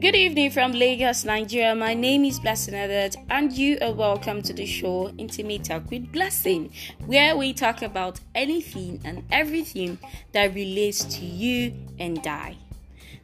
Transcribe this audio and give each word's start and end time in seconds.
Good 0.00 0.16
evening 0.16 0.50
from 0.50 0.72
Lagos, 0.72 1.26
Nigeria. 1.26 1.74
My 1.74 1.92
name 1.92 2.24
is 2.24 2.40
Blessing 2.40 2.72
Edit, 2.72 3.16
and 3.28 3.52
you 3.52 3.76
are 3.82 3.92
welcome 3.92 4.40
to 4.40 4.54
the 4.54 4.64
show 4.64 5.10
Intimate 5.18 5.64
Talk 5.64 5.90
with 5.90 6.10
Blessing, 6.10 6.72
where 7.04 7.36
we 7.36 7.52
talk 7.52 7.82
about 7.82 8.18
anything 8.34 9.02
and 9.04 9.24
everything 9.30 9.98
that 10.32 10.54
relates 10.54 11.04
to 11.04 11.26
you 11.26 11.74
and 11.98 12.26
I. 12.26 12.56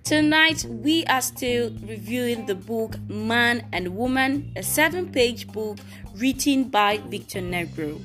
Tonight, 0.05 0.67
we 0.69 1.07
are 1.07 1.23
still 1.23 1.71
reviewing 1.83 2.45
the 2.45 2.55
book 2.55 2.99
Man 3.09 3.67
and 3.73 3.97
Woman, 3.97 4.53
a 4.55 4.63
seven 4.63 5.11
page 5.11 5.49
book 5.49 5.79
written 6.15 6.65
by 6.65 6.99
Victor 6.99 7.41
Negro. 7.41 8.05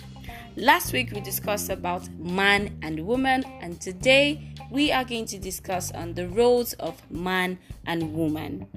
Last 0.57 0.91
week, 0.91 1.11
we 1.13 1.21
discussed 1.21 1.69
about 1.69 2.09
man 2.19 2.77
and 2.81 3.07
woman, 3.07 3.45
and 3.61 3.79
today, 3.79 4.53
we 4.69 4.91
are 4.91 5.05
going 5.05 5.25
to 5.27 5.39
discuss 5.39 5.91
on 5.91 6.13
the 6.13 6.27
roles 6.27 6.73
of 6.73 7.01
man 7.09 7.57
and 7.85 8.13
woman. 8.13 8.67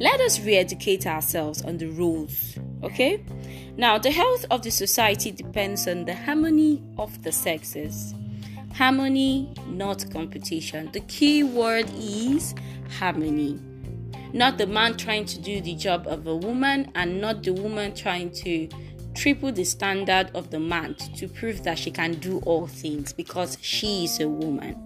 Let 0.00 0.20
us 0.20 0.40
re 0.40 0.56
educate 0.56 1.06
ourselves 1.06 1.62
on 1.62 1.76
the 1.76 1.88
roles, 1.88 2.58
okay? 2.82 3.22
Now, 3.76 3.98
the 3.98 4.10
health 4.10 4.46
of 4.50 4.62
the 4.62 4.70
society 4.70 5.30
depends 5.30 5.86
on 5.86 6.06
the 6.06 6.14
harmony 6.14 6.82
of 6.96 7.22
the 7.22 7.30
sexes. 7.30 8.14
Harmony, 8.74 9.52
not 9.68 10.10
competition. 10.10 10.88
The 10.92 11.00
key 11.00 11.42
word 11.42 11.90
is 11.94 12.54
harmony. 12.98 13.60
Not 14.32 14.56
the 14.56 14.66
man 14.66 14.96
trying 14.96 15.26
to 15.26 15.40
do 15.40 15.60
the 15.60 15.74
job 15.74 16.06
of 16.06 16.26
a 16.26 16.34
woman, 16.34 16.90
and 16.94 17.20
not 17.20 17.42
the 17.42 17.52
woman 17.52 17.94
trying 17.94 18.30
to 18.32 18.68
triple 19.14 19.52
the 19.52 19.64
standard 19.64 20.30
of 20.34 20.50
the 20.50 20.60
man 20.60 20.94
to 21.16 21.28
prove 21.28 21.62
that 21.64 21.78
she 21.78 21.90
can 21.90 22.14
do 22.14 22.38
all 22.40 22.66
things 22.66 23.12
because 23.12 23.56
she 23.60 24.04
is 24.04 24.20
a 24.20 24.28
woman. 24.28 24.76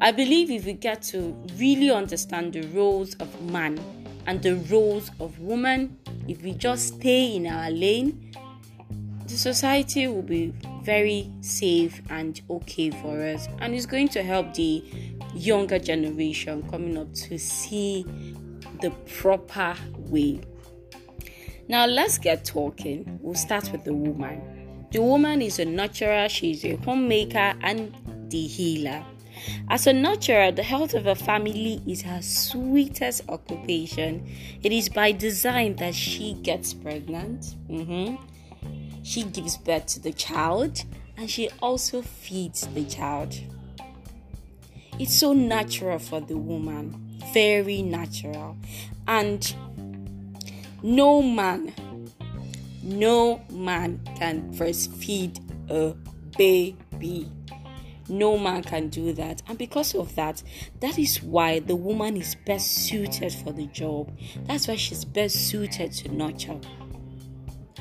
I 0.00 0.12
believe 0.12 0.50
if 0.50 0.64
we 0.64 0.74
get 0.74 1.02
to 1.02 1.36
really 1.56 1.90
understand 1.90 2.52
the 2.52 2.62
roles 2.68 3.14
of 3.16 3.42
man 3.50 3.78
and 4.26 4.42
the 4.42 4.56
roles 4.70 5.10
of 5.18 5.38
woman, 5.40 5.98
if 6.28 6.42
we 6.42 6.52
just 6.52 6.94
stay 6.94 7.34
in 7.36 7.46
our 7.46 7.70
lane, 7.70 8.32
the 9.26 9.36
society 9.36 10.06
will 10.06 10.22
be 10.22 10.54
very 10.82 11.30
safe 11.40 12.00
and 12.08 12.40
okay 12.48 12.90
for 12.90 13.22
us, 13.22 13.48
and 13.60 13.74
it's 13.74 13.86
going 13.86 14.08
to 14.08 14.22
help 14.22 14.54
the 14.54 14.82
younger 15.34 15.78
generation 15.78 16.66
coming 16.70 16.96
up 16.96 17.12
to 17.12 17.38
see 17.38 18.06
the 18.80 18.90
proper 19.18 19.76
way. 19.96 20.40
Now 21.68 21.84
let's 21.84 22.16
get 22.16 22.46
talking. 22.46 23.18
We'll 23.22 23.34
start 23.34 23.70
with 23.70 23.84
the 23.84 23.92
woman. 23.92 24.86
The 24.90 25.02
woman 25.02 25.42
is 25.42 25.58
a 25.58 25.66
nurturer, 25.66 26.30
she's 26.30 26.64
a 26.64 26.76
homemaker 26.76 27.54
and 27.60 27.94
the 28.30 28.46
healer. 28.46 29.04
As 29.68 29.86
a 29.86 29.92
nurturer, 29.92 30.56
the 30.56 30.62
health 30.62 30.94
of 30.94 31.06
a 31.06 31.14
family 31.14 31.82
is 31.86 32.00
her 32.02 32.22
sweetest 32.22 33.28
occupation. 33.28 34.26
It 34.62 34.72
is 34.72 34.88
by 34.88 35.12
design 35.12 35.76
that 35.76 35.94
she 35.94 36.34
gets 36.42 36.72
pregnant. 36.72 37.54
Mm-hmm. 37.68 38.16
She 39.02 39.24
gives 39.24 39.58
birth 39.58 39.86
to 39.88 40.00
the 40.00 40.12
child 40.12 40.84
and 41.18 41.28
she 41.28 41.50
also 41.60 42.00
feeds 42.00 42.66
the 42.68 42.84
child. 42.84 43.38
It's 44.98 45.14
so 45.14 45.34
natural 45.34 45.98
for 45.98 46.20
the 46.20 46.38
woman, 46.38 47.20
very 47.34 47.82
natural. 47.82 48.56
And 49.06 49.54
no 50.82 51.22
man, 51.22 51.72
no 52.82 53.42
man 53.50 54.00
can 54.16 54.52
breastfeed 54.54 55.40
a 55.70 55.94
baby. 56.36 57.30
No 58.10 58.38
man 58.38 58.62
can 58.62 58.88
do 58.88 59.12
that. 59.12 59.42
And 59.48 59.58
because 59.58 59.94
of 59.94 60.14
that, 60.14 60.42
that 60.80 60.98
is 60.98 61.22
why 61.22 61.58
the 61.58 61.76
woman 61.76 62.16
is 62.16 62.36
best 62.46 62.86
suited 62.86 63.34
for 63.34 63.52
the 63.52 63.66
job. 63.66 64.16
That's 64.44 64.66
why 64.66 64.76
she's 64.76 65.04
best 65.04 65.48
suited 65.48 65.92
to 65.92 66.08
nurture 66.08 66.58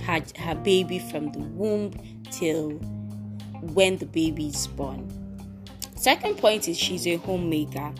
her, 0.01 0.21
her 0.39 0.55
baby 0.55 0.99
from 0.99 1.31
the 1.31 1.39
womb 1.39 1.91
till 2.31 2.71
when 3.61 3.97
the 3.97 4.05
baby 4.05 4.47
is 4.47 4.67
born. 4.67 5.09
Second 5.95 6.37
point 6.37 6.67
is 6.67 6.77
she's 6.77 7.07
a 7.07 7.15
homemaker 7.17 7.93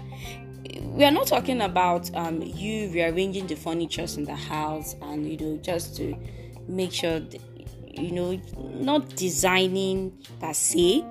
we 0.82 1.04
are 1.04 1.12
not 1.12 1.28
talking 1.28 1.62
about 1.62 2.14
um, 2.16 2.42
you 2.42 2.90
rearranging 2.90 3.48
the 3.48 3.56
furniture 3.56 4.06
in 4.18 4.24
the 4.26 4.36
house 4.36 4.96
and 5.02 5.28
you 5.28 5.38
know 5.38 5.58
just 5.58 5.96
to 5.98 6.16
make 6.68 6.92
sure 6.92 7.20
that, 7.20 7.42
you 7.94 8.12
know 8.12 8.40
not 8.76 9.16
designing 9.16 10.12
per 10.40 10.54
se. 10.54 11.02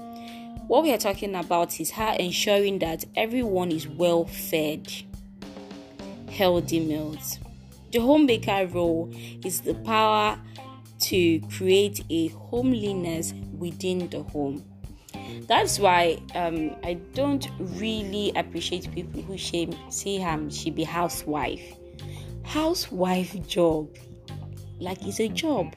What 0.69 0.83
we 0.83 0.93
are 0.93 0.99
talking 0.99 1.35
about 1.37 1.79
is 1.79 1.93
her 1.93 2.17
ensuring 2.19 2.81
that 2.81 3.05
everyone 3.15 3.71
is 3.71 3.87
well 3.87 4.25
fed 4.25 4.93
healthy 6.31 6.81
meals. 6.81 7.39
The 7.93 8.01
homemaker 8.01 8.67
role 8.67 9.11
is 9.45 9.61
the 9.61 9.75
power 9.75 10.39
to 10.99 11.41
create 11.57 12.05
a 12.11 12.29
homeliness 12.29 13.33
within 13.59 14.09
the 14.09 14.23
home 14.23 14.65
that's 15.47 15.79
why 15.79 16.19
um, 16.35 16.77
I 16.83 16.95
don't 17.15 17.49
really 17.59 18.33
appreciate 18.35 18.91
people 18.93 19.23
who 19.23 19.39
shame, 19.39 19.75
say 19.91 20.23
um, 20.23 20.51
she 20.51 20.71
be 20.71 20.85
housewife. 20.85 21.77
Housewife 22.45 23.47
job, 23.47 23.89
like 24.81 25.05
it's 25.07 25.21
a 25.21 25.29
job. 25.29 25.75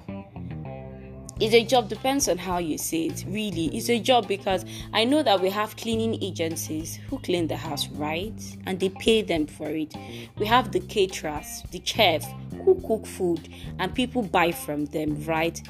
It's 1.39 1.53
a 1.53 1.63
job 1.63 1.87
depends 1.87 2.27
on 2.27 2.37
how 2.37 2.57
you 2.57 2.77
say 2.77 3.05
it. 3.05 3.23
Really, 3.25 3.67
it's 3.67 3.89
a 3.89 3.97
job 3.97 4.27
because 4.27 4.65
I 4.91 5.05
know 5.05 5.23
that 5.23 5.39
we 5.39 5.49
have 5.49 5.77
cleaning 5.77 6.21
agencies 6.21 6.99
who 7.09 7.17
clean 7.19 7.47
the 7.47 7.55
house, 7.55 7.87
right? 7.91 8.33
And 8.65 8.77
they 8.77 8.89
pay 8.89 9.21
them 9.21 9.47
for 9.47 9.69
it. 9.69 9.95
We 10.37 10.45
have 10.47 10.73
the 10.73 10.81
caterers, 10.81 11.63
the 11.71 11.81
chef 11.85 12.25
who 12.65 12.75
cook 12.85 13.07
food, 13.07 13.47
and 13.79 13.95
people 13.95 14.21
buy 14.21 14.51
from 14.51 14.85
them, 14.87 15.23
right? 15.23 15.61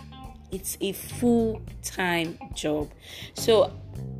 It's 0.52 0.78
a 0.82 0.94
full-time 0.94 2.38
job. 2.56 2.90
So 3.34 3.72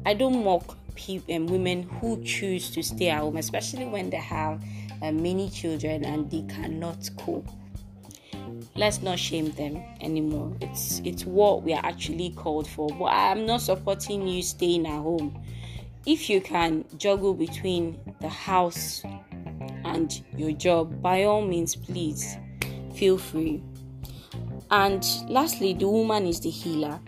i 0.06 0.14
don't 0.14 0.44
mock 0.44 0.78
people 0.96 1.34
and 1.34 1.50
women 1.50 1.84
who 1.84 2.22
choose 2.24 2.72
to 2.72 2.84
stay 2.84 3.10
at 3.10 3.20
home 3.20 3.38
especially 3.38 3.86
when 3.86 4.10
they 4.10 4.18
have 4.18 4.62
uh, 5.02 5.12
many 5.12 5.50
children 5.50 6.04
and 6.06 6.30
they 6.30 6.42
cannot 6.54 7.10
cope. 7.18 7.48
let's 8.76 9.02
not 9.02 9.18
shame 9.18 9.52
them 9.52 9.82
anymore. 10.02 10.54
It's 10.62 11.00
it's 11.06 11.26
what 11.26 11.64
we 11.64 11.74
are 11.74 11.86
actually 11.86 12.32
called 12.32 12.68
for. 12.68 12.90
But 12.90 13.06
i'm 13.06 13.46
not 13.46 13.62
supporting 13.62 14.28
you 14.28 14.42
staying 14.42 14.86
at 14.86 15.02
home. 15.02 15.42
If 16.06 16.30
you 16.30 16.42
can 16.42 16.86
juggle 16.98 17.34
between 17.34 18.00
the 18.20 18.30
house 18.30 19.04
and 19.86 20.22
your 20.36 20.52
job 20.52 21.02
by 21.02 21.24
all 21.24 21.42
means 21.42 21.76
please 21.76 22.38
feel 22.94 23.18
free 23.18 23.64
and 24.72 25.06
lastly, 25.28 25.74
the 25.74 25.88
woman 25.88 26.26
is 26.26 26.40
the 26.40 26.50
healer. 26.50 27.00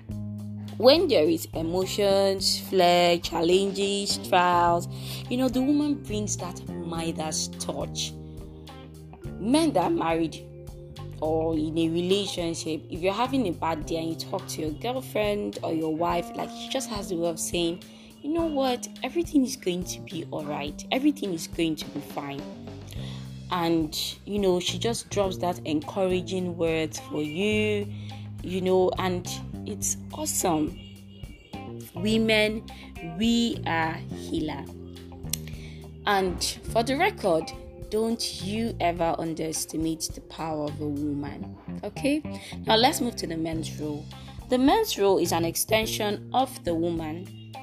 When 0.77 1.07
there 1.07 1.25
is 1.25 1.47
emotions, 1.53 2.59
flair, 2.69 3.19
challenges, 3.19 4.17
trials, 4.27 4.88
you 5.29 5.38
know, 5.38 5.47
the 5.47 5.61
woman 5.61 5.95
brings 5.95 6.38
that 6.38 6.67
Midas 6.69 7.49
touch. 7.59 8.13
Men 9.39 9.73
that 9.73 9.83
are 9.85 9.89
married 9.91 10.44
or 11.19 11.53
in 11.55 11.77
a 11.77 11.89
relationship, 11.89 12.81
if 12.89 12.99
you're 13.01 13.13
having 13.13 13.47
a 13.47 13.51
bad 13.51 13.85
day 13.85 13.97
and 13.97 14.09
you 14.09 14.16
talk 14.16 14.47
to 14.47 14.61
your 14.61 14.72
girlfriend 14.72 15.59
or 15.61 15.72
your 15.72 15.95
wife, 15.95 16.31
like 16.35 16.49
she 16.49 16.67
just 16.69 16.89
has 16.89 17.09
the 17.09 17.16
way 17.16 17.29
of 17.29 17.39
saying, 17.39 17.83
you 18.23 18.33
know 18.33 18.45
what, 18.45 18.88
everything 19.03 19.43
is 19.45 19.55
going 19.55 19.83
to 19.83 19.99
be 20.01 20.25
alright, 20.33 20.85
everything 20.91 21.33
is 21.33 21.45
going 21.47 21.75
to 21.75 21.85
be 21.89 21.99
fine 21.99 22.41
and 23.51 24.16
you 24.25 24.39
know 24.39 24.59
she 24.59 24.79
just 24.79 25.09
drops 25.09 25.38
that 25.38 25.59
encouraging 25.66 26.56
words 26.57 27.00
for 27.00 27.22
you 27.22 27.85
you 28.44 28.62
know 28.62 28.91
and 28.97 29.28
it's 29.66 29.97
awesome. 30.13 30.78
Women 31.94 32.64
we 33.17 33.61
are 33.66 33.93
healer. 33.93 34.64
And 36.08 36.43
for 36.72 36.84
the 36.84 36.97
record 36.97 37.52
don't 37.90 38.41
you 38.41 38.75
ever 38.79 39.16
underestimate 39.20 40.09
the 40.14 40.22
power 40.22 40.64
of 40.64 40.79
a 40.81 40.87
woman 40.87 41.55
okay? 41.84 42.22
Now 42.66 42.75
let's 42.75 43.02
move 43.02 43.16
to 43.17 43.28
the 43.28 43.37
men's 43.37 43.79
role. 43.79 44.05
The 44.49 44.58
men's 44.58 44.97
role 44.97 45.17
is 45.17 45.31
an 45.31 45.46
extension 45.46 46.29
of 46.34 46.64
the 46.64 46.73
woman 46.73 47.53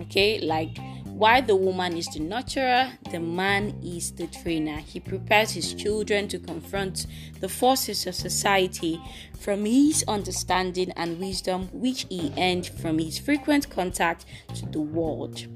okay? 0.00 0.40
Like 0.40 0.78
while 1.16 1.40
the 1.40 1.56
woman 1.56 1.96
is 1.96 2.08
the 2.08 2.20
nurturer, 2.20 2.92
the 3.10 3.18
man 3.18 3.74
is 3.82 4.12
the 4.12 4.26
trainer. 4.26 4.76
He 4.80 5.00
prepares 5.00 5.52
his 5.52 5.72
children 5.72 6.28
to 6.28 6.38
confront 6.38 7.06
the 7.40 7.48
forces 7.48 8.06
of 8.06 8.14
society 8.14 9.00
from 9.40 9.64
his 9.64 10.04
understanding 10.08 10.90
and 10.94 11.18
wisdom, 11.18 11.70
which 11.72 12.04
he 12.10 12.34
earned 12.36 12.66
from 12.66 12.98
his 12.98 13.18
frequent 13.18 13.70
contact 13.70 14.26
to 14.56 14.66
the 14.66 14.80
world. 14.82 15.46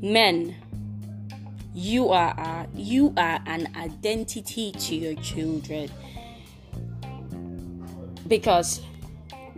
Men, 0.00 0.56
you 1.74 2.08
are 2.08 2.30
a, 2.38 2.66
you 2.74 3.12
are 3.18 3.40
an 3.44 3.68
identity 3.76 4.72
to 4.72 4.94
your 4.94 5.16
children 5.16 5.90
because 8.26 8.80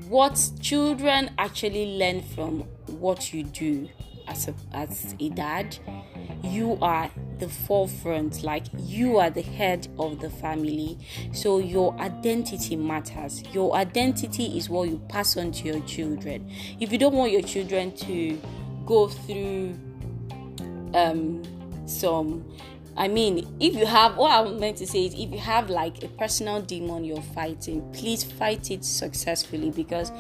what 0.09 0.51
children 0.61 1.31
actually 1.39 1.97
learn 1.99 2.21
from 2.21 2.63
what 2.99 3.33
you 3.33 3.45
do 3.45 3.89
as 4.29 4.49
a, 4.49 4.55
as 4.73 5.15
a 5.19 5.29
dad, 5.31 5.77
you 6.43 6.79
are 6.81 7.11
the 7.39 7.49
forefront 7.49 8.43
like 8.43 8.65
you 8.79 9.19
are 9.19 9.31
the 9.31 9.43
head 9.43 9.89
of 9.99 10.21
the 10.21 10.31
family. 10.31 10.99
So 11.33 11.59
your 11.59 11.99
identity 11.99 12.77
matters. 12.77 13.43
Your 13.53 13.75
identity 13.75 14.59
is 14.59 14.69
what 14.69 14.89
you 14.89 15.01
pass 15.09 15.37
on 15.37 15.53
to 15.53 15.65
your 15.65 15.81
children. 15.81 16.51
If 16.81 16.93
you 16.93 16.99
don't 16.99 17.15
want 17.15 17.33
your 17.33 17.43
children 17.43 17.93
to 17.97 18.41
go 18.87 19.09
through 19.09 19.79
um 20.95 21.43
some 21.87 22.45
I 22.97 23.07
mean, 23.07 23.57
if 23.61 23.77
you 23.77 23.87
have 23.87 24.17
what 24.17 24.33
I 24.33 24.51
meant 24.51 24.79
to 24.79 24.87
say 24.87 25.07
is 25.07 25.15
if 25.15 25.31
you 25.31 25.39
have 25.39 25.71
like 25.71 26.03
a 26.03 26.09
personal 26.09 26.61
demon 26.61 27.05
you're 27.05 27.23
fighting, 27.23 27.89
please 27.93 28.25
fight 28.25 28.73
it 28.73 28.85
successfully 28.85 29.71
because 29.71 30.11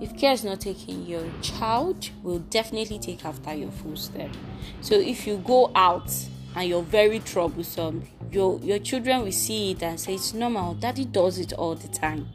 if 0.00 0.16
care 0.16 0.32
is 0.32 0.44
not 0.44 0.60
taken, 0.60 1.06
your 1.06 1.24
child 1.42 2.10
will 2.22 2.38
definitely 2.38 2.98
take 2.98 3.24
after 3.24 3.54
your 3.54 3.70
footstep. 3.70 4.30
So 4.80 4.94
if 4.94 5.26
you 5.26 5.38
go 5.38 5.70
out 5.74 6.12
and 6.54 6.68
you're 6.68 6.82
very 6.82 7.20
troublesome, 7.20 8.04
your 8.30 8.58
your 8.60 8.78
children 8.78 9.22
will 9.22 9.32
see 9.32 9.72
it 9.72 9.82
and 9.82 9.98
say 9.98 10.14
it's 10.14 10.34
normal. 10.34 10.74
Daddy 10.74 11.04
does 11.04 11.38
it 11.38 11.52
all 11.54 11.74
the 11.74 11.88
time. 11.88 12.28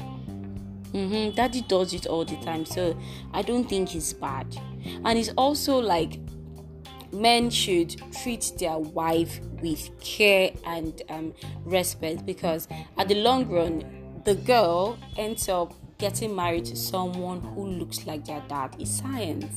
Mm-hmm. 0.93 1.35
Daddy 1.35 1.61
does 1.61 1.93
it 1.93 2.05
all 2.05 2.25
the 2.25 2.35
time, 2.37 2.65
so 2.65 2.99
I 3.33 3.43
don't 3.43 3.67
think 3.69 3.95
it's 3.95 4.13
bad. 4.13 4.57
And 5.05 5.17
it's 5.17 5.29
also 5.37 5.77
like 5.77 6.19
men 7.13 7.49
should 7.49 8.01
treat 8.21 8.51
their 8.57 8.77
wife 8.77 9.39
with 9.61 9.89
care 10.01 10.51
and 10.65 11.01
um, 11.09 11.33
respect 11.63 12.25
because 12.25 12.67
at 12.97 13.07
the 13.07 13.15
long 13.15 13.47
run, 13.47 13.83
the 14.25 14.35
girl 14.35 14.97
ends 15.17 15.47
up 15.49 15.73
getting 16.01 16.35
married 16.35 16.65
to 16.65 16.75
someone 16.75 17.39
who 17.39 17.67
looks 17.67 18.05
like 18.05 18.25
their 18.25 18.41
dad. 18.49 18.75
is 18.79 18.97
science. 18.97 19.53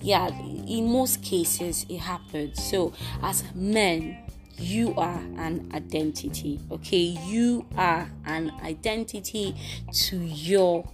Yeah, 0.00 0.28
in 0.28 0.90
most 0.90 1.22
cases, 1.22 1.84
it 1.88 1.98
happens. 1.98 2.62
So, 2.62 2.92
as 3.22 3.44
men, 3.54 4.18
you 4.56 4.94
are 4.94 5.18
an 5.36 5.70
identity, 5.74 6.60
okay? 6.70 7.18
You 7.26 7.66
are 7.76 8.08
an 8.24 8.52
identity 8.62 9.54
to 9.92 10.16
your 10.16 10.88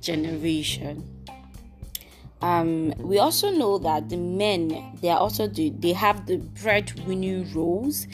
generation 0.00 1.24
um, 2.44 2.92
we 2.98 3.18
also 3.18 3.50
know 3.50 3.78
that 3.78 4.10
the 4.10 4.18
men 4.18 4.98
they 5.00 5.08
are 5.08 5.18
also 5.18 5.46
the, 5.46 5.70
they 5.70 5.94
have 5.94 6.26
the 6.26 6.36
breadwinning 6.36 7.54
roles 7.54 8.06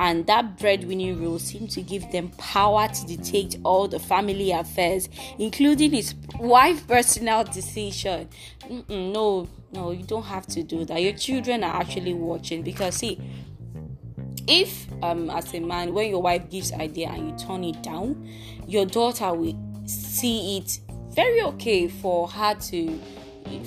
and 0.00 0.26
that 0.26 0.58
breadwinning 0.58 1.20
role 1.20 1.38
seems 1.38 1.74
to 1.74 1.82
give 1.82 2.10
them 2.12 2.30
power 2.38 2.88
to 2.88 3.06
dictate 3.06 3.56
all 3.64 3.88
the 3.88 3.98
family 3.98 4.52
affairs 4.52 5.08
including 5.38 5.92
his 5.92 6.14
wife 6.38 6.86
personal 6.86 7.44
decision. 7.44 8.28
Mm-mm, 8.62 9.12
no 9.12 9.48
no 9.72 9.90
you 9.90 10.04
don't 10.04 10.24
have 10.24 10.46
to 10.48 10.62
do 10.62 10.84
that. 10.84 11.02
Your 11.02 11.14
children 11.14 11.64
are 11.64 11.80
actually 11.80 12.14
watching 12.14 12.62
because 12.62 12.96
see 12.96 13.20
if 14.48 14.86
um 15.02 15.28
as 15.30 15.52
a 15.54 15.60
man 15.60 15.92
when 15.92 16.08
your 16.08 16.22
wife 16.22 16.48
gives 16.50 16.72
idea 16.72 17.08
and 17.10 17.28
you 17.28 17.46
turn 17.46 17.62
it 17.62 17.80
down 17.82 18.28
your 18.66 18.86
daughter 18.86 19.32
will 19.34 19.56
see 19.86 20.56
it 20.56 20.80
very 21.10 21.42
okay 21.42 21.86
for 21.86 22.26
her 22.26 22.54
to 22.54 22.98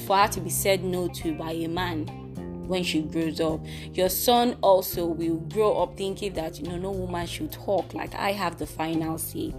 for 0.05 0.17
her 0.17 0.27
to 0.27 0.41
be 0.41 0.49
said 0.49 0.83
no 0.83 1.07
to 1.09 1.33
by 1.35 1.51
a 1.51 1.67
man 1.67 2.30
when 2.71 2.83
she 2.83 3.01
grows 3.01 3.41
up. 3.41 3.59
Your 3.93 4.07
son 4.07 4.57
also 4.61 5.05
will 5.05 5.35
grow 5.35 5.83
up 5.83 5.97
thinking 5.97 6.33
that 6.33 6.57
you 6.57 6.67
know 6.67 6.77
no 6.77 6.91
woman 6.91 7.27
should 7.27 7.51
talk 7.51 7.93
like 7.93 8.15
I 8.15 8.31
have 8.31 8.57
the 8.57 8.65
final 8.65 9.17
say. 9.17 9.53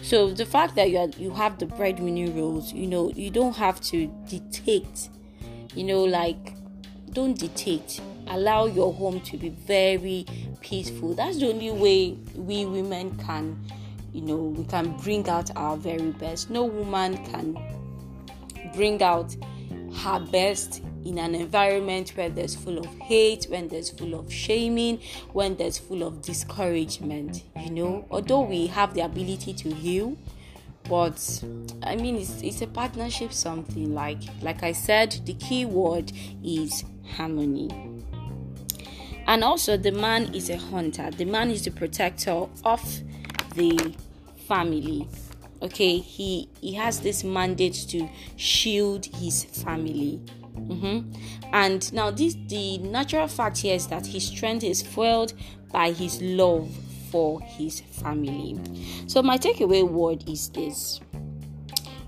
So 0.00 0.30
the 0.30 0.46
fact 0.46 0.76
that 0.76 0.90
you 0.90 0.98
are, 0.98 1.08
you 1.18 1.30
have 1.32 1.58
the 1.58 1.66
breadwinning 1.66 2.36
roles, 2.36 2.72
you 2.72 2.86
know, 2.86 3.10
you 3.10 3.30
don't 3.30 3.56
have 3.56 3.80
to 3.82 4.06
dictate. 4.28 5.08
You 5.74 5.84
know, 5.84 6.04
like 6.04 6.54
don't 7.12 7.36
dictate. 7.36 8.00
Allow 8.28 8.66
your 8.66 8.92
home 8.94 9.20
to 9.22 9.36
be 9.36 9.48
very 9.48 10.24
peaceful. 10.60 11.14
That's 11.14 11.38
the 11.38 11.48
only 11.48 11.72
way 11.72 12.12
we 12.36 12.64
women 12.64 13.16
can, 13.18 13.60
you 14.12 14.22
know, 14.22 14.36
we 14.36 14.64
can 14.64 14.96
bring 14.98 15.28
out 15.28 15.50
our 15.56 15.76
very 15.76 16.12
best. 16.12 16.48
No 16.48 16.64
woman 16.64 17.16
can 17.26 17.58
bring 18.74 19.02
out 19.02 19.34
her 19.96 20.20
best 20.20 20.82
in 21.04 21.18
an 21.18 21.34
environment 21.34 22.10
where 22.10 22.28
there's 22.28 22.54
full 22.54 22.78
of 22.78 22.86
hate, 22.98 23.46
when 23.48 23.68
there's 23.68 23.90
full 23.90 24.14
of 24.14 24.32
shaming, 24.32 25.00
when 25.32 25.56
there's 25.56 25.78
full 25.78 26.02
of 26.02 26.22
discouragement, 26.22 27.42
you 27.56 27.70
know. 27.70 28.06
Although 28.10 28.42
we 28.42 28.66
have 28.68 28.94
the 28.94 29.02
ability 29.02 29.54
to 29.54 29.74
heal, 29.74 30.16
but 30.88 31.42
I 31.82 31.96
mean 31.96 32.16
it's, 32.16 32.42
it's 32.42 32.62
a 32.62 32.66
partnership 32.66 33.32
something 33.32 33.94
like 33.94 34.22
like 34.40 34.62
I 34.62 34.72
said 34.72 35.12
the 35.24 35.34
key 35.34 35.64
word 35.64 36.12
is 36.44 36.84
harmony. 37.16 37.70
And 39.26 39.44
also 39.44 39.76
the 39.76 39.92
man 39.92 40.34
is 40.34 40.50
a 40.50 40.56
hunter. 40.56 41.10
The 41.10 41.24
man 41.24 41.50
is 41.50 41.64
the 41.64 41.70
protector 41.70 42.46
of 42.64 42.82
the 43.54 43.94
family 44.48 45.06
okay 45.62 45.98
he 45.98 46.48
he 46.60 46.74
has 46.74 47.00
this 47.00 47.22
mandate 47.22 47.86
to 47.88 48.08
shield 48.36 49.06
his 49.06 49.44
family 49.44 50.20
mm-hmm. 50.56 51.10
and 51.52 51.92
now 51.92 52.10
this 52.10 52.36
the 52.48 52.78
natural 52.78 53.28
fact 53.28 53.58
here 53.58 53.74
is 53.74 53.86
that 53.88 54.06
his 54.06 54.26
strength 54.26 54.64
is 54.64 54.82
fueled 54.82 55.32
by 55.70 55.90
his 55.92 56.20
love 56.22 56.70
for 57.10 57.40
his 57.42 57.80
family. 57.80 58.58
So 59.06 59.22
my 59.22 59.36
takeaway 59.36 59.86
word 59.86 60.24
is 60.28 60.48
this. 60.48 61.00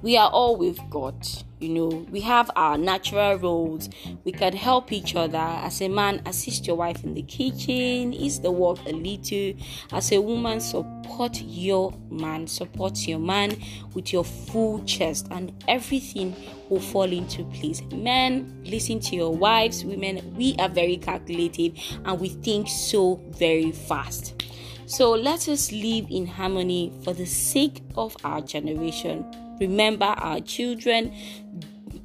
We 0.02 0.16
are 0.16 0.30
all 0.30 0.56
with 0.56 0.78
god 0.90 1.16
you 1.64 1.70
know 1.70 1.88
we 2.10 2.20
have 2.20 2.50
our 2.56 2.76
natural 2.76 3.36
roles. 3.36 3.88
We 4.24 4.32
can 4.32 4.54
help 4.54 4.92
each 4.92 5.16
other. 5.16 5.38
As 5.38 5.80
a 5.80 5.88
man 5.88 6.20
assist 6.26 6.66
your 6.66 6.76
wife 6.76 7.02
in 7.04 7.14
the 7.14 7.22
kitchen 7.22 8.12
is 8.12 8.40
the 8.40 8.50
work 8.50 8.78
a 8.86 8.92
little. 8.92 9.54
As 9.90 10.12
a 10.12 10.20
woman 10.20 10.60
support 10.60 11.40
your 11.40 11.94
man 12.10 12.46
support 12.46 13.08
your 13.08 13.18
man 13.18 13.56
with 13.94 14.12
your 14.12 14.24
full 14.24 14.84
chest 14.84 15.26
and 15.30 15.52
everything 15.66 16.36
will 16.68 16.80
fall 16.80 17.10
into 17.10 17.44
place. 17.44 17.80
Men 17.92 18.60
listen 18.64 19.00
to 19.00 19.16
your 19.16 19.34
wives. 19.34 19.84
Women 19.84 20.34
we 20.36 20.54
are 20.58 20.68
very 20.68 20.98
calculated 20.98 21.80
and 22.04 22.20
we 22.20 22.28
think 22.28 22.68
so 22.68 23.16
very 23.30 23.72
fast. 23.72 24.42
So 24.86 25.12
let 25.12 25.48
us 25.48 25.72
live 25.72 26.08
in 26.10 26.26
harmony 26.26 26.92
for 27.02 27.14
the 27.14 27.24
sake 27.24 27.82
of 27.96 28.14
our 28.22 28.42
generation 28.42 29.24
Remember, 29.60 30.06
our 30.06 30.40
children 30.40 31.12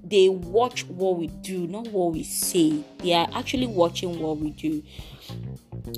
they 0.10 0.28
watch 0.28 0.86
what 0.88 1.18
we 1.18 1.28
do, 1.28 1.68
not 1.68 1.88
what 1.90 2.14
we 2.14 2.24
say. 2.24 2.84
They 2.98 3.14
are 3.14 3.28
actually 3.34 3.68
watching 3.68 4.20
what 4.20 4.38
we 4.38 4.50
do. 4.52 4.84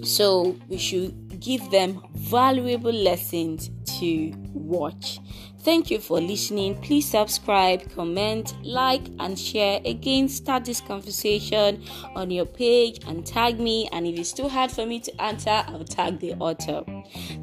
So 0.03 0.57
we 0.67 0.77
should 0.77 1.39
give 1.39 1.71
them 1.71 2.01
valuable 2.13 2.91
lessons 2.91 3.69
to 3.99 4.33
watch. 4.53 5.19
Thank 5.59 5.91
you 5.91 5.99
for 5.99 6.19
listening. 6.19 6.81
Please 6.81 7.07
subscribe, 7.07 7.89
comment, 7.93 8.55
like, 8.63 9.03
and 9.19 9.37
share. 9.37 9.79
Again, 9.85 10.27
start 10.27 10.65
this 10.65 10.81
conversation 10.81 11.83
on 12.15 12.31
your 12.31 12.45
page 12.45 12.99
and 13.05 13.25
tag 13.25 13.59
me. 13.59 13.87
And 13.91 14.07
if 14.07 14.17
it's 14.17 14.33
too 14.33 14.49
hard 14.49 14.71
for 14.71 14.85
me 14.85 14.99
to 15.01 15.21
answer, 15.21 15.63
I'll 15.67 15.85
tag 15.85 16.19
the 16.19 16.33
author. 16.33 16.83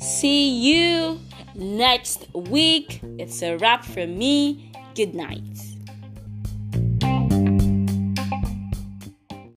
See 0.01 0.51
you 0.51 1.21
next 1.59 2.27
week. 2.33 3.01
It's 3.19 3.43
a 3.43 3.57
wrap 3.57 3.85
from 3.85 4.17
me. 4.17 4.73
Good 4.95 5.15
night. 5.15 5.68